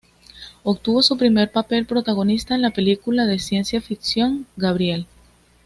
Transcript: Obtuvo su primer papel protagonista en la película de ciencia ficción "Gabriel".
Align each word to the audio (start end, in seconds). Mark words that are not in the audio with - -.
Obtuvo 0.63 1.03
su 1.03 1.15
primer 1.15 1.51
papel 1.51 1.85
protagonista 1.85 2.55
en 2.55 2.63
la 2.63 2.71
película 2.71 3.27
de 3.27 3.37
ciencia 3.37 3.79
ficción 3.81 4.47
"Gabriel". 4.57 5.05